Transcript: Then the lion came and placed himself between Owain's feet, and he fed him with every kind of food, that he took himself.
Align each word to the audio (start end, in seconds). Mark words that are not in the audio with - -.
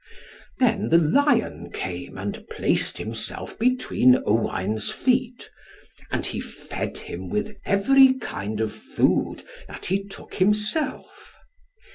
Then 0.57 0.89
the 0.89 0.97
lion 0.97 1.69
came 1.71 2.17
and 2.17 2.47
placed 2.49 2.97
himself 2.97 3.59
between 3.59 4.15
Owain's 4.25 4.89
feet, 4.89 5.47
and 6.09 6.25
he 6.25 6.39
fed 6.41 6.97
him 6.97 7.29
with 7.29 7.55
every 7.65 8.15
kind 8.15 8.61
of 8.61 8.73
food, 8.73 9.43
that 9.67 9.85
he 9.85 10.03
took 10.03 10.33
himself. 10.33 11.35